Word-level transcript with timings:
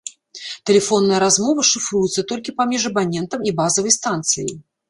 Тэлефонная 0.69 1.19
размова 1.25 1.65
шыфруецца 1.73 2.21
толькі 2.33 2.57
паміж 2.63 2.81
абанентам 2.93 3.39
і 3.51 3.55
базавай 3.61 3.99
станцыяй. 4.01 4.53